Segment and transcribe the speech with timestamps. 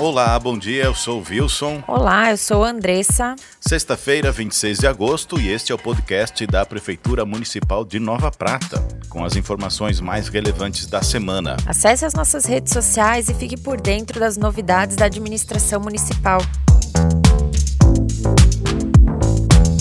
[0.00, 1.84] Olá, bom dia, eu sou o Wilson.
[1.86, 3.36] Olá, eu sou a Andressa.
[3.60, 8.82] Sexta-feira, 26 de agosto, e este é o podcast da Prefeitura Municipal de Nova Prata,
[9.10, 11.58] com as informações mais relevantes da semana.
[11.66, 16.40] Acesse as nossas redes sociais e fique por dentro das novidades da administração municipal.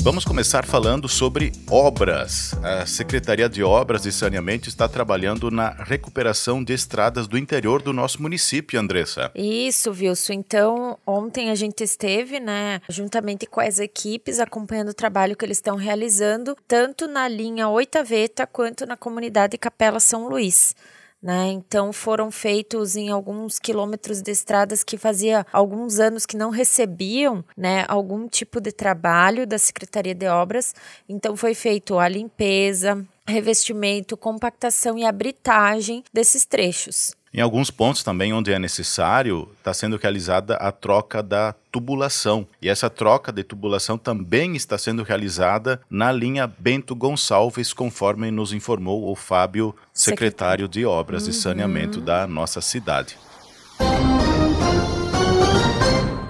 [0.09, 2.55] Vamos começar falando sobre obras.
[2.63, 7.93] A Secretaria de Obras e Saneamento está trabalhando na recuperação de estradas do interior do
[7.93, 9.29] nosso município, Andressa.
[9.35, 10.33] Isso, Wilson.
[10.33, 15.59] Então, ontem a gente esteve, né, juntamente com as equipes, acompanhando o trabalho que eles
[15.59, 20.75] estão realizando, tanto na linha Oitaveta quanto na comunidade Capela São Luís.
[21.21, 21.47] Né?
[21.47, 27.43] Então foram feitos em alguns quilômetros de estradas que fazia alguns anos que não recebiam
[27.57, 30.73] né, algum tipo de trabalho da Secretaria de Obras.
[31.09, 37.13] Então foi feito a limpeza, revestimento, compactação e abritagem desses trechos.
[37.31, 42.47] Em alguns pontos também onde é necessário, está sendo realizada a troca da tubulação.
[42.59, 48.51] E essa troca de tubulação também está sendo realizada na linha Bento Gonçalves, conforme nos
[48.51, 51.29] informou o Fábio, secretário de Obras uhum.
[51.29, 53.15] e Saneamento da nossa cidade.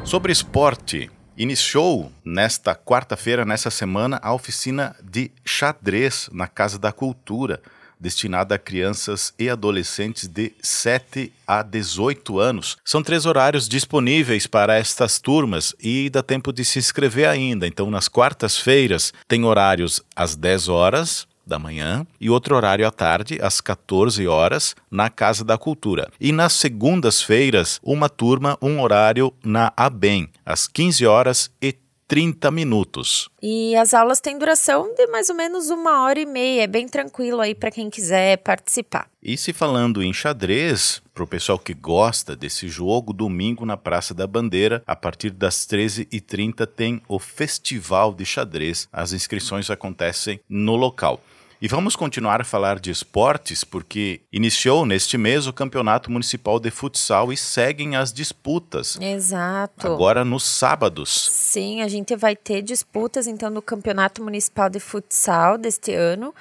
[0.03, 7.61] Sobre esporte, Iniciou nesta quarta-feira, nessa semana, a oficina de xadrez na Casa da Cultura
[7.99, 12.77] destinada a crianças e adolescentes de 7 a 18 anos.
[12.85, 17.67] São três horários disponíveis para estas turmas e dá tempo de se inscrever ainda.
[17.67, 23.39] Então, nas quartas-feiras, tem horários às 10 horas, da manhã e outro horário à tarde,
[23.41, 26.09] às 14 horas, na Casa da Cultura.
[26.21, 31.75] E nas segundas-feiras, uma turma, um horário na ABEM, às 15 horas e
[32.09, 33.29] 30 minutos.
[33.39, 36.87] E as aulas têm duração de mais ou menos uma hora e meia, é bem
[36.87, 39.07] tranquilo aí para quem quiser participar.
[39.21, 44.15] E se falando em xadrez, para o pessoal que gosta desse jogo, domingo na Praça
[44.15, 48.87] da Bandeira, a partir das 13h30 tem o Festival de Xadrez.
[48.91, 51.21] As inscrições acontecem no local.
[51.61, 56.71] E vamos continuar a falar de esportes, porque iniciou neste mês o Campeonato Municipal de
[56.71, 58.97] Futsal e seguem as disputas.
[59.01, 59.85] Exato.
[59.85, 61.09] Agora nos sábados.
[61.29, 66.33] Sim, a gente vai ter disputas então no Campeonato Municipal de Futsal deste ano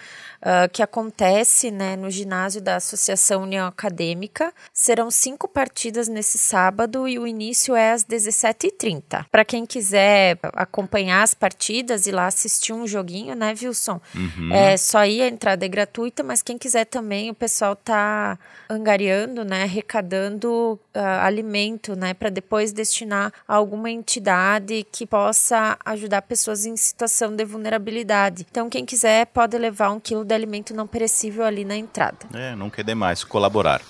[0.43, 4.53] uh, que acontece né, no ginásio da Associação União Acadêmica.
[4.73, 9.27] Serão cinco partidas nesse sábado e o início é às 17h30.
[9.31, 14.01] Para quem quiser acompanhar as partidas e lá assistir um joguinho, né, Wilson?
[14.15, 14.53] Uhum.
[14.53, 18.39] É só ir, a entrada é gratuita, mas quem quiser também, o pessoal tá
[18.69, 26.23] angariando, né, arrecadando uh, alimento, né, para depois destinar a alguma entidade que possa ajudar
[26.23, 28.47] pessoas em situação de vulnerabilidade.
[28.51, 32.19] Então, quem quiser pode levar um quilo de alimento não perecível ali na entrada.
[32.35, 33.81] É, não quer demais colaborar.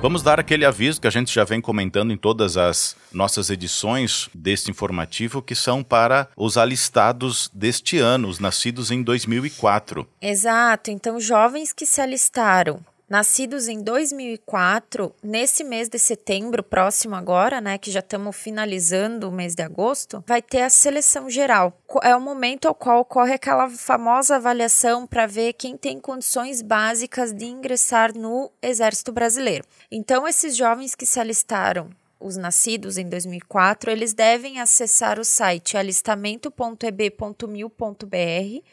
[0.00, 4.30] Vamos dar aquele aviso que a gente já vem comentando em todas as nossas edições
[4.32, 10.06] deste informativo, que são para os alistados deste ano, os nascidos em 2004.
[10.22, 10.92] Exato.
[10.92, 17.78] Então, jovens que se alistaram nascidos em 2004, nesse mês de setembro próximo agora, né,
[17.78, 21.72] que já estamos finalizando o mês de agosto, vai ter a seleção geral.
[22.02, 27.32] É o momento ao qual ocorre aquela famosa avaliação para ver quem tem condições básicas
[27.32, 29.64] de ingressar no Exército Brasileiro.
[29.90, 31.90] Então, esses jovens que se alistaram
[32.20, 38.64] os nascidos em 2004, eles devem acessar o site alistamento.eb.mil.br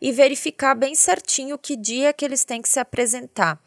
[0.00, 3.60] e verificar bem certinho que dia que eles têm que se apresentar,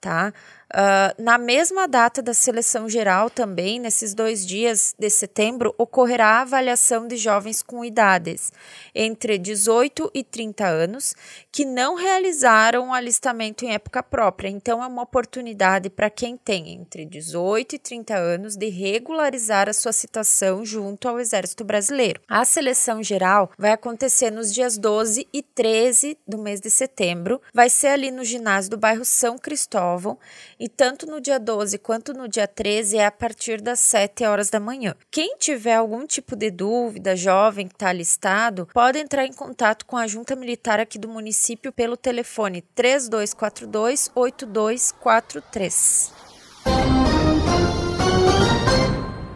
[0.00, 0.32] tá?
[0.72, 6.40] Uh, na mesma data da seleção geral, também, nesses dois dias de setembro, ocorrerá a
[6.42, 8.52] avaliação de jovens com idades
[8.94, 11.14] entre 18 e 30 anos
[11.50, 14.48] que não realizaram o alistamento em época própria.
[14.48, 19.72] Então, é uma oportunidade para quem tem entre 18 e 30 anos de regularizar a
[19.72, 22.20] sua citação junto ao Exército Brasileiro.
[22.28, 27.40] A seleção geral vai acontecer nos dias 12 e 13 do mês de setembro.
[27.52, 30.16] Vai ser ali no ginásio do bairro São Cristóvão
[30.60, 34.50] e tanto no dia 12 quanto no dia 13 é a partir das 7 horas
[34.50, 34.94] da manhã.
[35.10, 39.96] Quem tiver algum tipo de dúvida, jovem que está listado, pode entrar em contato com
[39.96, 46.12] a Junta Militar aqui do município pelo telefone 3242 8243.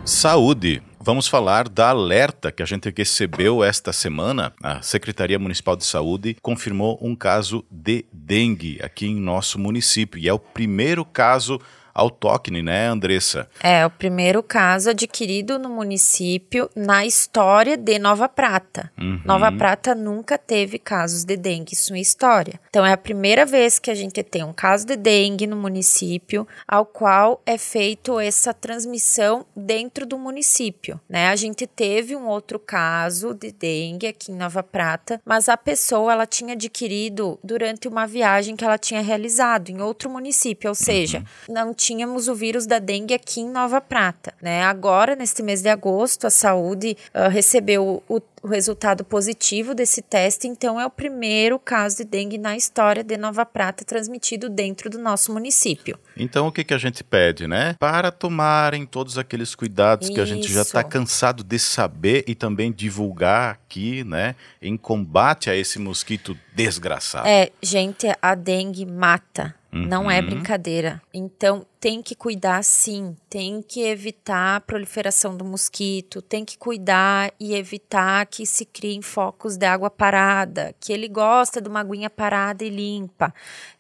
[0.04, 0.93] Saúde.
[1.06, 4.54] Vamos falar da alerta que a gente recebeu esta semana.
[4.62, 10.30] A Secretaria Municipal de Saúde confirmou um caso de dengue aqui em nosso município e
[10.30, 11.60] é o primeiro caso
[11.94, 13.48] autóctone, né, Andressa?
[13.62, 18.90] É, o primeiro caso adquirido no município na história de Nova Prata.
[18.98, 19.20] Uhum.
[19.24, 22.60] Nova Prata nunca teve casos de dengue, isso é história.
[22.68, 26.46] Então é a primeira vez que a gente tem um caso de dengue no município,
[26.66, 31.28] ao qual é feito essa transmissão dentro do município, né?
[31.28, 36.12] A gente teve um outro caso de dengue aqui em Nova Prata, mas a pessoa
[36.12, 41.18] ela tinha adquirido durante uma viagem que ela tinha realizado em outro município, ou seja,
[41.18, 41.54] uhum.
[41.54, 44.32] não tínhamos o vírus da dengue aqui em Nova Prata.
[44.40, 44.62] Né?
[44.62, 50.48] Agora, neste mês de agosto, a saúde uh, recebeu o, o resultado positivo desse teste,
[50.48, 54.98] então é o primeiro caso de dengue na história de Nova Prata transmitido dentro do
[54.98, 55.98] nosso município.
[56.16, 57.76] Então o que, que a gente pede, né?
[57.78, 60.14] Para tomarem todos aqueles cuidados Isso.
[60.14, 64.34] que a gente já está cansado de saber e também divulgar aqui, né?
[64.60, 67.28] Em combate a esse mosquito desgraçado.
[67.28, 69.54] É, gente, a dengue mata.
[69.74, 69.86] Uhum.
[69.86, 70.26] Não é uhum.
[70.26, 71.02] brincadeira.
[71.12, 77.32] Então, tem que cuidar sim, tem que evitar a proliferação do mosquito, tem que cuidar
[77.40, 82.08] e evitar que se criem focos de água parada, que ele gosta de uma aguinha
[82.08, 83.34] parada e limpa.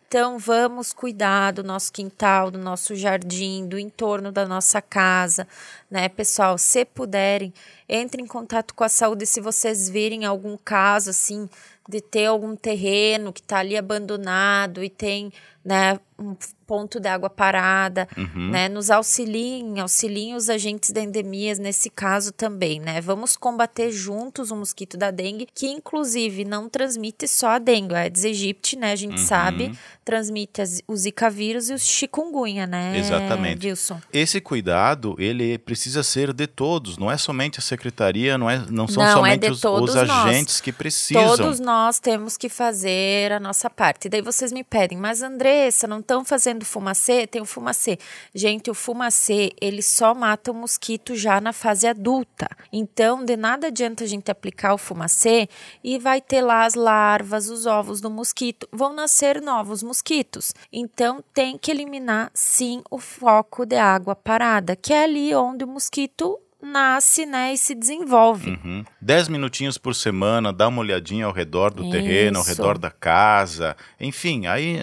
[0.08, 5.46] Então, vamos cuidar do nosso quintal, do nosso jardim, do entorno da nossa casa,
[5.90, 6.56] né, pessoal?
[6.58, 7.52] Se puderem,
[7.88, 11.48] entre em contato com a saúde se vocês virem algum caso assim
[11.88, 15.32] de ter algum terreno que está ali abandonado e tem
[15.64, 18.50] né, um ponto de água parada, uhum.
[18.50, 23.00] né, nos auxiliem, auxiliem os agentes da endemias nesse caso também, né?
[23.00, 27.98] Vamos combater juntos o mosquito da dengue, que inclusive não transmite só a dengue, a
[28.00, 29.26] Aedes aegypti, né, a gente uhum.
[29.26, 32.98] sabe, transmite as, o Zika vírus e o chikungunya, né?
[32.98, 33.66] Exatamente.
[33.66, 34.00] Wilson.
[34.12, 38.86] Esse cuidado, ele precisa ser de todos, não é somente a secretaria, não, é, não
[38.86, 41.36] são não, é somente é os, os, agentes que precisam.
[41.36, 44.08] Todos nós temos que fazer a nossa parte.
[44.08, 45.22] Daí vocês me pedem, mas
[45.54, 47.26] Andressa, não estão fazendo fumacê?
[47.26, 47.96] Tem o fumacê.
[48.34, 52.48] Gente, o fumacê, ele só mata o mosquito já na fase adulta.
[52.72, 55.48] Então, de nada adianta a gente aplicar o fumacê
[55.82, 58.68] e vai ter lá as larvas, os ovos do mosquito.
[58.72, 60.52] Vão nascer novos mosquitos.
[60.72, 65.68] Então, tem que eliminar, sim, o foco de água parada, que é ali onde o
[65.68, 68.50] mosquito nasce, né, e se desenvolve.
[68.50, 68.84] Uhum.
[69.00, 71.92] Dez minutinhos por semana, dá uma olhadinha ao redor do Isso.
[71.92, 74.78] terreno, ao redor da casa, enfim, aí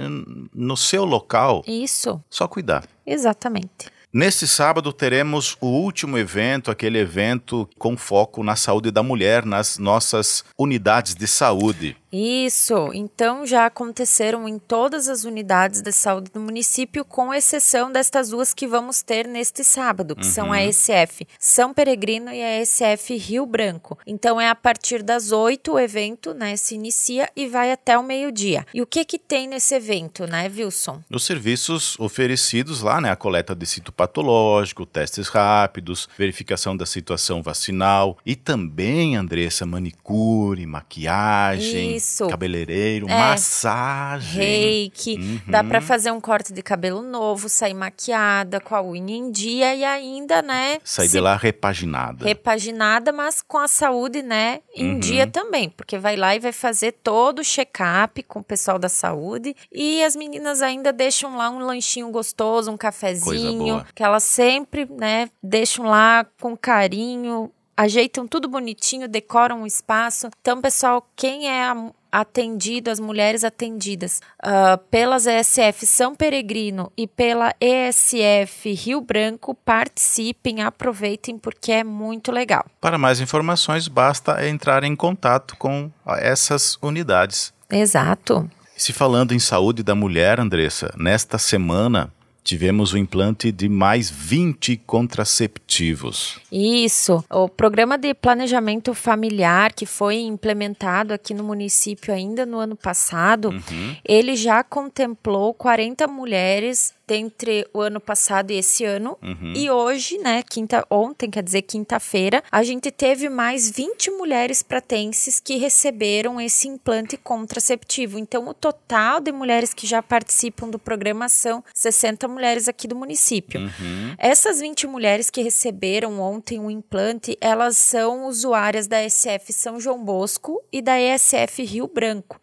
[0.54, 1.64] no seu local.
[1.68, 2.24] Isso.
[2.30, 2.86] Só cuidar.
[3.06, 3.92] Exatamente.
[4.14, 9.78] Neste sábado teremos o último evento, aquele evento com foco na saúde da mulher nas
[9.78, 11.96] nossas unidades de saúde.
[12.12, 18.30] Isso, então já aconteceram em todas as unidades de saúde do município, com exceção destas
[18.30, 20.32] duas que vamos ter neste sábado, que uhum.
[20.32, 20.70] são a uhum.
[20.70, 23.98] ECF São Peregrino e a ECF Rio Branco.
[24.06, 28.04] Então é a partir das 8 o evento, né, se inicia e vai até o
[28.04, 28.66] meio-dia.
[28.74, 31.02] E o que que tem nesse evento, né, Wilson?
[31.10, 37.42] Os serviços oferecidos lá, né, a coleta de cito patológico, testes rápidos, verificação da situação
[37.42, 41.96] vacinal e também, Andressa, manicure, maquiagem.
[41.96, 42.28] Isso isso.
[42.28, 43.18] Cabeleireiro, é.
[43.18, 44.42] massagem.
[44.42, 45.16] Reiki.
[45.16, 45.40] Uhum.
[45.48, 49.76] Dá para fazer um corte de cabelo novo, sair maquiada, com a unha em dia
[49.76, 50.80] e ainda, né?
[50.84, 51.14] Sair se...
[51.14, 52.26] de lá repaginada.
[52.26, 54.62] Repaginada, mas com a saúde, né?
[54.76, 55.00] Em uhum.
[55.00, 55.70] dia também.
[55.70, 59.56] Porque vai lá e vai fazer todo o check-up com o pessoal da saúde.
[59.72, 63.86] E as meninas ainda deixam lá um lanchinho gostoso, um cafezinho.
[63.94, 70.30] Que elas sempre, né, deixam lá com carinho ajeitam tudo bonitinho, decoram o espaço.
[70.42, 71.72] Então, pessoal, quem é
[72.12, 80.62] atendido, as mulheres atendidas uh, pelas ESF São Peregrino e pela ESF Rio Branco, participem,
[80.62, 82.66] aproveitem porque é muito legal.
[82.82, 87.54] Para mais informações, basta entrar em contato com essas unidades.
[87.70, 88.50] Exato.
[88.76, 92.12] Se falando em saúde da mulher, Andressa, nesta semana
[92.44, 96.40] tivemos o implante de mais 20 contraceptivos.
[96.52, 97.24] Isso.
[97.30, 103.50] O programa de planejamento familiar que foi implementado aqui no município ainda no ano passado,
[103.50, 103.96] uhum.
[104.04, 109.18] ele já contemplou 40 mulheres entre o ano passado e esse ano.
[109.22, 109.54] Uhum.
[109.56, 115.40] E hoje, né, quinta, ontem, quer dizer, quinta-feira, a gente teve mais 20 mulheres pratenses
[115.40, 118.18] que receberam esse implante contraceptivo.
[118.18, 122.96] Então, o total de mulheres que já participam do programa são 60 mulheres aqui do
[122.96, 123.62] município.
[123.62, 124.16] Uhum.
[124.18, 129.80] Essas 20 mulheres que receberam ontem o um implante, elas são usuárias da SF São
[129.80, 132.40] João Bosco e da ESF Rio Branco.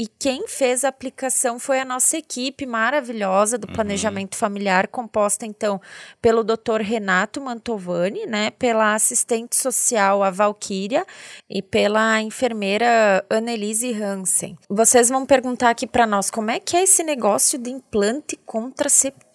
[0.00, 3.74] E quem fez a aplicação foi a nossa equipe maravilhosa do uhum.
[3.74, 4.38] planejamento uhum.
[4.38, 5.80] familiar, composta então
[6.22, 6.82] pelo Dr.
[6.82, 11.04] Renato Mantovani, né, pela assistente social a Valquíria
[11.50, 14.56] e pela enfermeira Annelise Hansen.
[14.70, 19.27] Vocês vão perguntar aqui para nós como é que é esse negócio de implante contraceptivo,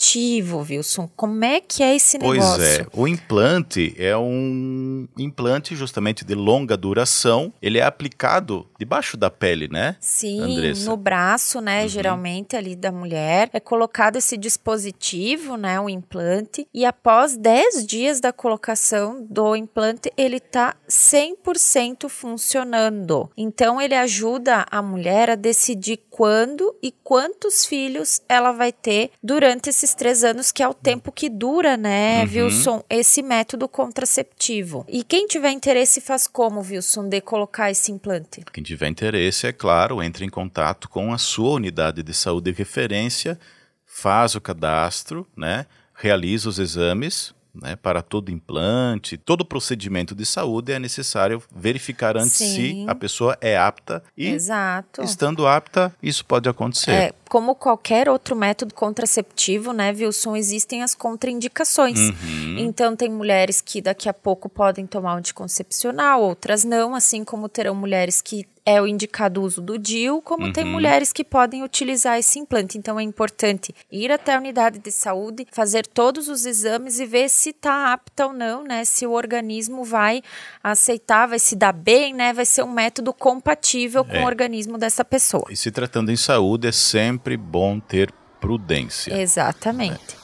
[0.70, 1.10] Wilson?
[1.16, 2.42] Como é que é esse negócio?
[2.42, 7.54] Pois é, o implante é um implante justamente de longa duração.
[7.62, 9.96] Ele é aplicado debaixo da pele, né?
[10.00, 10.90] Sim, Andressa.
[10.90, 11.88] no braço, né, uhum.
[11.88, 18.20] geralmente ali da mulher, é colocado esse dispositivo, né, o implante, e após 10 dias
[18.20, 23.30] da colocação do implante, ele tá 100% funcionando.
[23.38, 29.70] Então ele ajuda a mulher a decidir quando e quantos filhos ela vai ter durante
[29.70, 32.46] esses três anos, que é o tempo que dura, né, uhum.
[32.46, 34.86] Wilson, esse método contraceptivo.
[34.88, 38.44] E quem tiver interesse faz como, Wilson, de colocar esse implante?
[38.52, 42.58] Quem tiver interesse, é claro, entre em contato com a sua unidade de saúde de
[42.58, 43.40] referência,
[43.86, 50.72] faz o cadastro, né, realiza os exames, né, para todo implante, todo procedimento de saúde
[50.72, 52.56] é necessário verificar antes Sim.
[52.56, 55.04] se a pessoa é apta e Exato.
[55.04, 56.92] estando apta, isso pode acontecer.
[56.92, 61.98] É, como qualquer outro método contraceptivo, né, Wilson, existem as contraindicações.
[61.98, 62.60] Uhum.
[62.60, 67.50] Então tem mulheres que daqui a pouco podem tomar um anticoncepcional, outras não, assim como
[67.50, 70.54] terão mulheres que é o indicado uso do DIU, como uhum.
[70.54, 72.78] tem mulheres que podem utilizar esse implante.
[72.78, 77.30] Então é importante ir até a unidade de saúde, fazer todos os exames e ver
[77.30, 78.86] se está apta ou não, né?
[78.86, 80.22] Se o organismo vai
[80.64, 82.32] aceitar, vai se dar bem, né?
[82.32, 84.24] Vai ser um método compatível com é.
[84.24, 85.46] o organismo dessa pessoa.
[85.50, 89.14] E se tratando em saúde, é sempre bom ter prudência.
[89.20, 90.18] Exatamente.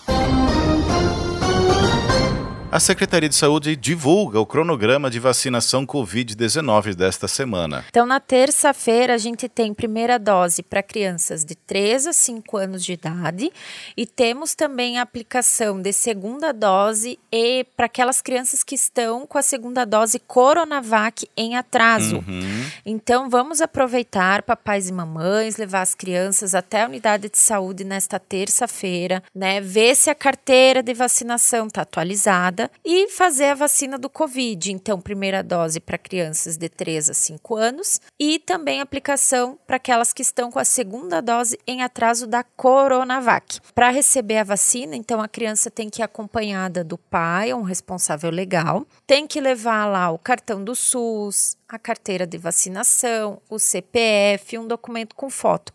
[2.72, 7.84] A Secretaria de Saúde divulga o cronograma de vacinação Covid-19 desta semana.
[7.90, 12.86] Então, na terça-feira, a gente tem primeira dose para crianças de 3 a 5 anos
[12.86, 13.52] de idade
[13.98, 19.40] e temos também a aplicação de segunda dose e para aquelas crianças que estão com
[19.40, 22.18] a segunda dose Coronavac em atraso.
[22.18, 22.66] Uhum.
[22.86, 28.20] Então, vamos aproveitar, papais e mamães, levar as crianças até a unidade de saúde nesta
[28.20, 29.60] terça-feira, né?
[29.60, 34.72] Ver se a carteira de vacinação está atualizada e fazer a vacina do Covid.
[34.72, 40.12] Então, primeira dose para crianças de 3 a 5 anos e também aplicação para aquelas
[40.12, 43.60] que estão com a segunda dose em atraso da Coronavac.
[43.76, 48.32] Para receber a vacina, então a criança tem que ir acompanhada do pai, um responsável
[48.32, 54.58] legal, tem que levar lá o cartão do SUS, a carteira de vacinação, o CPF,
[54.58, 55.72] um documento com foto.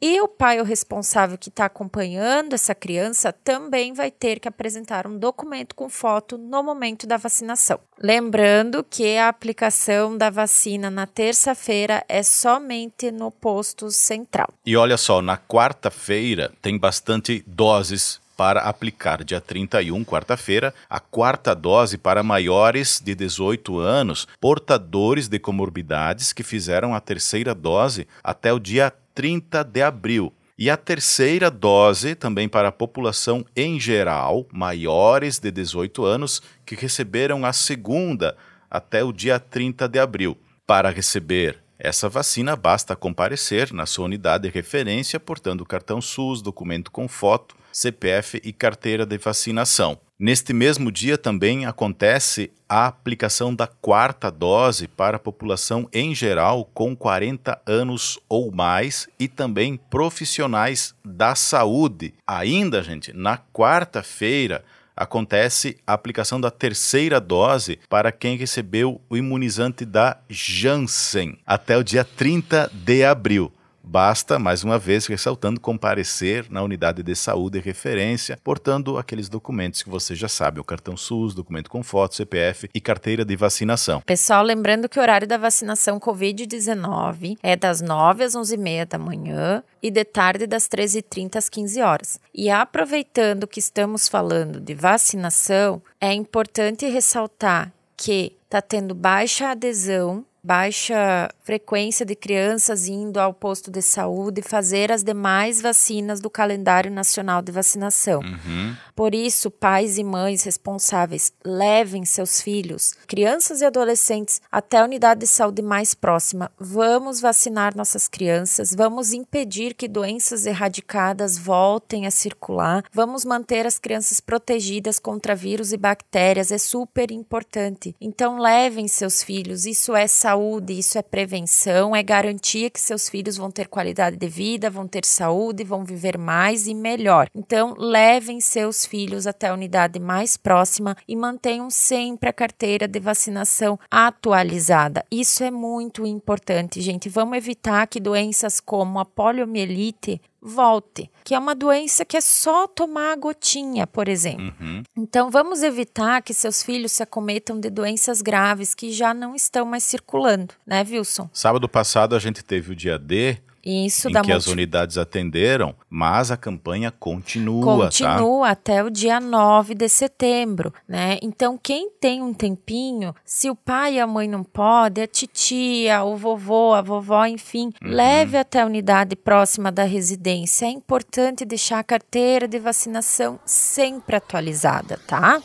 [0.00, 5.06] E o pai, o responsável que está acompanhando essa criança, também vai ter que apresentar
[5.06, 7.80] um documento com foto no momento da vacinação.
[7.98, 14.48] Lembrando que a aplicação da vacina na terça-feira é somente no posto central.
[14.66, 21.54] E olha só, na quarta-feira tem bastante doses para aplicar dia 31, quarta-feira, a quarta
[21.54, 28.52] dose para maiores de 18 anos, portadores de comorbidades que fizeram a terceira dose até
[28.52, 30.32] o dia 30 de abril.
[30.56, 36.74] E a terceira dose também para a população em geral, maiores de 18 anos, que
[36.74, 38.36] receberam a segunda
[38.70, 40.36] até o dia 30 de abril.
[40.66, 46.90] Para receber essa vacina, basta comparecer na sua unidade de referência, portando cartão SUS, documento
[46.90, 49.98] com foto, CPF e carteira de vacinação.
[50.24, 56.64] Neste mesmo dia também acontece a aplicação da quarta dose para a população em geral
[56.72, 62.14] com 40 anos ou mais e também profissionais da saúde.
[62.26, 64.64] Ainda, gente, na quarta-feira
[64.96, 71.84] acontece a aplicação da terceira dose para quem recebeu o imunizante da Janssen até o
[71.84, 73.52] dia 30 de abril.
[73.84, 79.82] Basta, mais uma vez, ressaltando, comparecer na unidade de saúde de referência, portando aqueles documentos
[79.82, 84.00] que você já sabe, o cartão SUS, documento com foto, CPF e carteira de vacinação.
[84.00, 89.62] Pessoal, lembrando que o horário da vacinação Covid-19 é das 9 às 11h30 da manhã
[89.82, 92.20] e de tarde das 13h30 às 15 horas.
[92.34, 100.24] E aproveitando que estamos falando de vacinação, é importante ressaltar que está tendo baixa adesão
[100.44, 106.90] baixa frequência de crianças indo ao posto de saúde fazer as demais vacinas do calendário
[106.90, 108.20] nacional de vacinação.
[108.20, 108.76] Uhum.
[108.94, 115.20] Por isso, pais e mães responsáveis levem seus filhos, crianças e adolescentes, até a unidade
[115.20, 116.52] de saúde mais próxima.
[116.60, 123.78] Vamos vacinar nossas crianças, vamos impedir que doenças erradicadas voltem a circular, vamos manter as
[123.78, 127.96] crianças protegidas contra vírus e bactérias, é super importante.
[127.98, 133.08] Então, levem seus filhos, isso é saúde saúde, isso é prevenção, é garantia que seus
[133.08, 137.28] filhos vão ter qualidade de vida, vão ter saúde, vão viver mais e melhor.
[137.32, 142.98] Então, levem seus filhos até a unidade mais próxima e mantenham sempre a carteira de
[142.98, 145.04] vacinação atualizada.
[145.08, 147.08] Isso é muito importante, gente.
[147.08, 152.66] Vamos evitar que doenças como a poliomielite volte, que é uma doença que é só
[152.66, 154.52] tomar a gotinha, por exemplo.
[154.60, 154.82] Uhum.
[154.94, 159.64] Então, vamos evitar que seus filhos se acometam de doenças graves que já não estão
[159.64, 161.30] mais circulando, né, Wilson?
[161.32, 164.32] Sábado passado a gente teve o dia D isso em que multi...
[164.32, 168.52] as unidades atenderam, mas a campanha continua, Continua tá?
[168.52, 171.18] até o dia 9 de setembro, né?
[171.22, 176.02] Então, quem tem um tempinho, se o pai e a mãe não podem, a titia,
[176.04, 177.90] o vovô, a vovó, enfim, Uhum.
[177.90, 180.66] leve até a unidade próxima da residência.
[180.66, 185.40] É importante deixar a carteira de vacinação sempre atualizada, tá?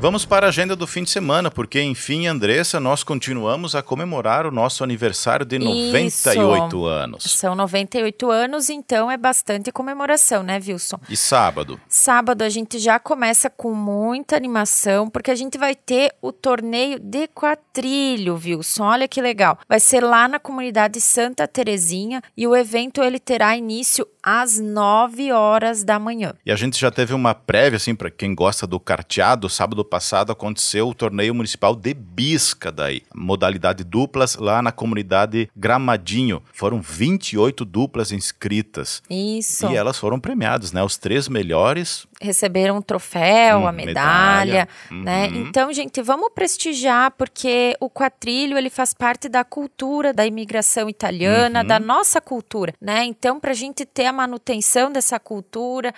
[0.00, 4.46] Vamos para a agenda do fim de semana, porque, enfim, Andressa, nós continuamos a comemorar
[4.46, 7.24] o nosso aniversário de 98 anos.
[7.24, 11.00] São 98 anos, então é bastante comemoração, né, Wilson?
[11.10, 11.80] E sábado?
[11.88, 17.00] Sábado a gente já começa com muita animação, porque a gente vai ter o torneio
[17.00, 18.84] de quatrilho, Wilson.
[18.84, 19.58] Olha que legal.
[19.68, 25.32] Vai ser lá na comunidade Santa Terezinha e o evento ele terá início às 9
[25.32, 26.34] horas da manhã.
[26.46, 29.48] E a gente já teve uma prévia, assim, para quem gosta do carteado.
[29.48, 33.02] Sábado passado aconteceu o torneio municipal de Bisca, daí.
[33.14, 36.42] Modalidade duplas lá na comunidade Gramadinho.
[36.52, 39.02] Foram 28 duplas inscritas.
[39.10, 39.66] Isso.
[39.70, 40.82] E elas foram premiadas, né?
[40.82, 42.06] Os três melhores.
[42.20, 45.04] Receberam um troféu, Hum, a medalha, medalha.
[45.04, 45.28] né?
[45.28, 45.46] Uhum.
[45.48, 51.60] Então, gente, vamos prestigiar, porque o quatrilho, ele faz parte da cultura da imigração italiana,
[51.60, 51.66] Uhum.
[51.66, 53.04] da nossa cultura, né?
[53.04, 55.94] Então, para a gente ter a manutenção dessa cultura,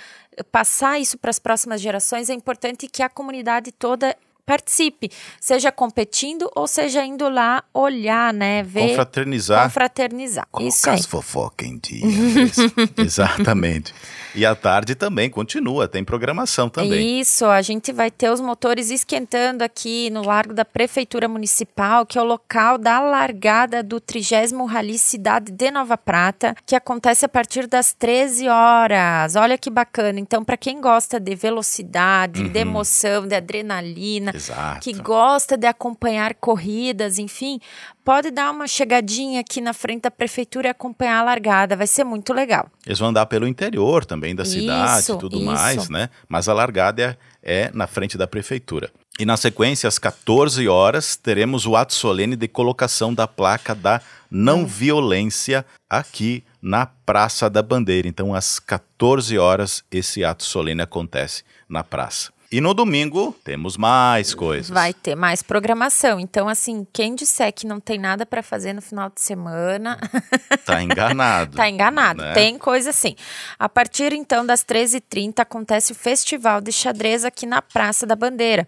[0.52, 6.50] passar isso para as próximas gerações, é importante que a comunidade toda participe, seja competindo
[6.54, 8.62] ou seja indo lá olhar, né?
[8.62, 9.64] Ver, Confraternizar.
[9.64, 10.46] confraternizar.
[10.60, 10.98] Isso Colocar aí.
[10.98, 12.04] as fofocas em dia.
[12.98, 13.94] Exatamente.
[14.34, 17.20] E à tarde também continua, tem programação também.
[17.20, 22.16] Isso, a gente vai ter os motores esquentando aqui no Largo da Prefeitura Municipal, que
[22.16, 24.30] é o local da largada do 30
[24.68, 29.34] Rally Cidade de Nova Prata, que acontece a partir das 13 horas.
[29.34, 30.20] Olha que bacana.
[30.20, 34.80] Então, para quem gosta de velocidade, de emoção, de adrenalina, Exato.
[34.80, 37.60] que gosta de acompanhar corridas, enfim,
[38.04, 41.76] pode dar uma chegadinha aqui na frente da prefeitura e acompanhar a largada.
[41.76, 42.68] Vai ser muito legal.
[42.86, 45.44] Eles vão andar pelo interior também da cidade e tudo isso.
[45.44, 46.10] mais, né?
[46.28, 48.90] Mas a largada é, é na frente da prefeitura.
[49.18, 54.00] E na sequência, às 14 horas, teremos o ato solene de colocação da placa da
[54.30, 58.08] não violência aqui na Praça da Bandeira.
[58.08, 62.32] Então, às 14 horas, esse ato solene acontece na praça.
[62.52, 64.68] E no domingo, temos mais coisas.
[64.68, 66.18] Vai ter mais programação.
[66.18, 69.96] Então, assim, quem disser que não tem nada para fazer no final de semana,
[70.66, 71.56] Tá enganado.
[71.56, 72.20] tá enganado.
[72.20, 72.32] né?
[72.32, 73.14] Tem coisa assim.
[73.56, 78.66] A partir então das 13h30 acontece o Festival de Xadrez aqui na Praça da Bandeira.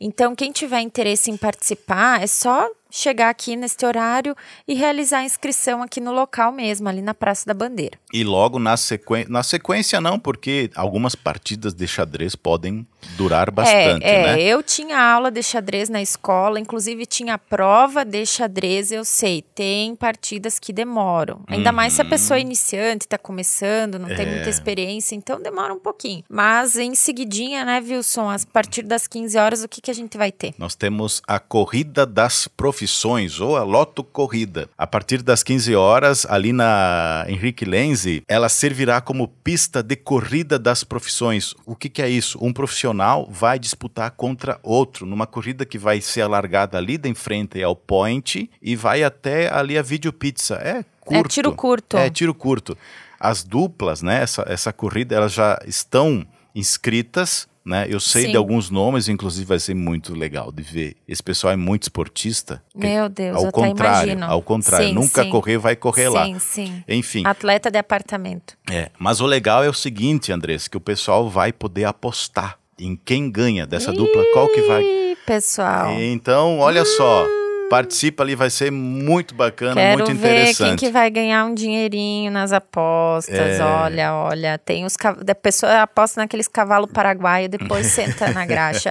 [0.00, 4.36] Então, quem tiver interesse em participar, é só chegar aqui neste horário
[4.68, 7.98] e realizar a inscrição aqui no local mesmo, ali na Praça da Bandeira.
[8.12, 9.28] E logo na sequência.
[9.28, 14.42] Na sequência, não, porque algumas partidas de xadrez podem durar bastante, é, é, né?
[14.42, 19.94] eu tinha aula de xadrez na escola, inclusive tinha prova de xadrez, eu sei, tem
[19.94, 21.40] partidas que demoram.
[21.46, 24.32] Ainda mais se a pessoa é iniciante, tá começando, não tem Uhum.
[24.32, 24.34] É.
[24.36, 26.22] muita experiência, então demora um pouquinho.
[26.30, 30.16] Mas em seguidinha, né, Wilson, a partir das 15 horas, o que, que a gente
[30.16, 30.54] vai ter?
[30.56, 32.83] Nós temos a Corrida das Profissões.
[32.84, 34.68] Profissões ou a Loto Corrida.
[34.76, 40.58] A partir das 15 horas, ali na Henrique Lenze, ela servirá como pista de corrida
[40.58, 41.54] das profissões.
[41.64, 42.38] O que, que é isso?
[42.42, 47.62] Um profissional vai disputar contra outro numa corrida que vai ser alargada ali de frente
[47.62, 50.56] ao point e vai até ali a vídeo pizza.
[50.56, 51.26] É curto.
[51.26, 51.96] É tiro curto.
[51.96, 52.76] É tiro curto.
[53.18, 54.22] As duplas, né?
[54.22, 57.86] Essa, essa corrida, elas já estão inscritas né?
[57.88, 58.30] Eu sei Sim.
[58.32, 60.96] de alguns nomes, inclusive vai ser muito legal de ver.
[61.08, 62.62] Esse pessoal é muito esportista.
[62.74, 64.32] Meu Deus, ao eu contrário, imagino.
[64.32, 65.30] Ao contrário, sim, nunca sim.
[65.30, 66.24] correr vai correr sim, lá.
[66.26, 66.84] Sim, sim.
[66.86, 67.22] Enfim.
[67.24, 68.54] Atleta de apartamento.
[68.70, 72.96] É, mas o legal é o seguinte, Andressa, que o pessoal vai poder apostar em
[72.96, 74.84] quem ganha dessa Ih, dupla, qual que vai.
[75.24, 75.92] pessoal.
[76.00, 76.86] Então, olha hum.
[76.86, 77.26] só
[77.74, 80.58] participa ali, vai ser muito bacana, Quero muito interessante.
[80.58, 83.34] Ver quem que vai ganhar um dinheirinho nas apostas.
[83.34, 83.64] É.
[83.64, 88.90] Olha, olha, tem os da pessoa aposta naqueles cavalo paraguaio, depois senta na graxa.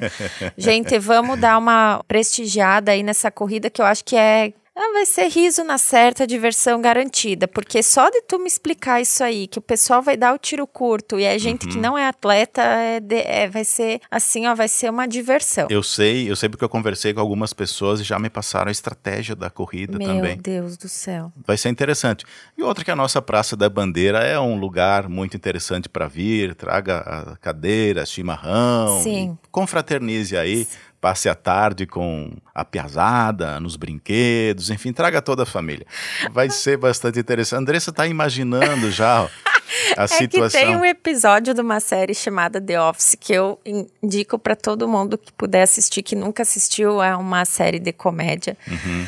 [0.58, 5.06] Gente, vamos dar uma prestigiada aí nessa corrida que eu acho que é ah, vai
[5.06, 7.48] ser riso na certa, diversão garantida.
[7.48, 10.66] Porque só de tu me explicar isso aí, que o pessoal vai dar o tiro
[10.66, 11.72] curto e é gente uhum.
[11.72, 15.68] que não é atleta, é de, é, vai ser assim, ó, vai ser uma diversão.
[15.70, 18.72] Eu sei, eu sei porque eu conversei com algumas pessoas e já me passaram a
[18.72, 20.34] estratégia da corrida Meu também.
[20.34, 21.32] Meu Deus do céu.
[21.46, 22.26] Vai ser interessante.
[22.58, 26.56] E outra que a nossa Praça da Bandeira é um lugar muito interessante para vir,
[26.56, 29.02] traga a cadeira, chimarrão.
[29.04, 29.38] Sim.
[29.52, 30.68] Confraternize aí.
[31.04, 35.86] Passe a tarde com a piazada, nos brinquedos, enfim, traga toda a família.
[36.32, 37.60] Vai ser bastante interessante.
[37.60, 39.30] Andressa está imaginando já
[39.98, 40.62] a é situação.
[40.62, 43.60] Que tem um episódio de uma série chamada The Office que eu
[44.02, 48.56] indico para todo mundo que puder assistir, que nunca assistiu, é uma série de comédia.
[48.66, 49.06] Uhum.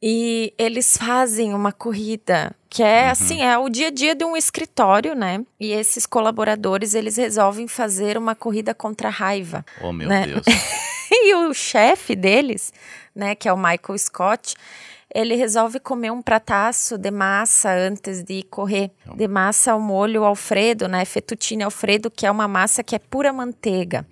[0.00, 3.10] E eles fazem uma corrida que é uhum.
[3.10, 5.44] assim, é o dia a dia de um escritório, né?
[5.58, 9.64] E esses colaboradores, eles resolvem fazer uma corrida contra a raiva.
[9.80, 10.26] Oh, meu né?
[10.26, 10.44] Deus.
[11.10, 12.72] e o chefe deles,
[13.14, 14.54] né, que é o Michael Scott,
[15.12, 18.90] ele resolve comer um prataço de massa antes de correr.
[19.16, 21.04] De massa ao molho Alfredo, né?
[21.04, 24.06] Fettuccine Alfredo, que é uma massa que é pura manteiga.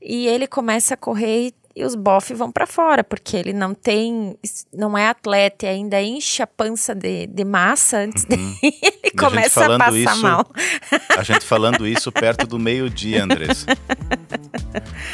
[0.00, 3.74] E ele começa a correr e e os bofs vão para fora, porque ele não
[3.74, 4.36] tem,
[4.72, 8.28] não é atleta e ainda enche a pança de, de massa antes uhum.
[8.36, 8.58] de
[9.02, 10.46] ele começa a, a passar isso, mal.
[11.16, 13.66] A gente falando isso perto do meio-dia, Andressa.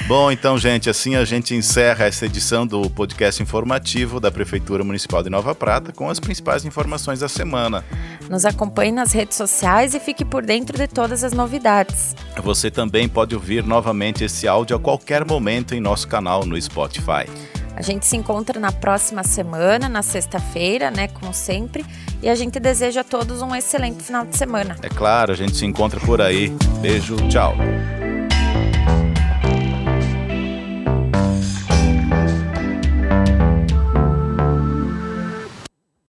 [0.07, 5.22] Bom, então, gente, assim a gente encerra essa edição do podcast informativo da Prefeitura Municipal
[5.22, 7.85] de Nova Prata com as principais informações da semana.
[8.29, 12.14] Nos acompanhe nas redes sociais e fique por dentro de todas as novidades.
[12.42, 17.27] Você também pode ouvir novamente esse áudio a qualquer momento em nosso canal no Spotify.
[17.79, 21.87] A gente se encontra na próxima semana, na sexta-feira, né, como sempre,
[22.20, 24.77] e a gente deseja a todos um excelente final de semana.
[24.83, 26.53] É claro, a gente se encontra por aí.
[26.81, 27.55] Beijo, tchau.